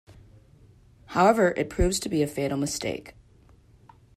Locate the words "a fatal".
2.23-2.57